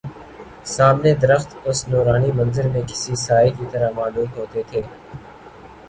[0.67, 4.81] سامنے درخت اس نورانی منظر میں کسی سائے کی طرح معلوم ہوتے تھے